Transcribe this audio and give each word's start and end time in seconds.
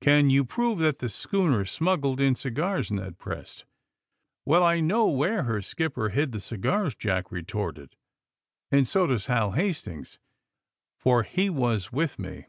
"Can 0.00 0.30
you 0.30 0.44
prove 0.44 0.80
that 0.80 0.98
the 0.98 1.08
schooner 1.08 1.64
smuggled 1.64 2.20
in 2.20 2.34
cigars!" 2.34 2.90
Ned 2.90 3.18
pressed. 3.20 3.64
"Well, 4.44 4.64
I 4.64 4.80
know 4.80 5.06
where 5.06 5.44
her 5.44 5.62
skipper 5.62 6.08
hid 6.08 6.32
the 6.32 6.40
ci 6.40 6.56
gars," 6.56 6.96
Jack 6.96 7.30
retorted, 7.30 7.94
"and 8.72 8.88
so 8.88 9.06
does 9.06 9.26
Hal 9.26 9.52
Hast 9.52 9.86
ings, 9.86 10.18
for 10.98 11.22
he 11.22 11.48
was 11.48 11.92
with 11.92 12.18
me. 12.18 12.46